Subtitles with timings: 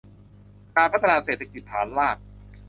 [0.75, 2.17] การพัฒนาเศรษฐกิจฐานราก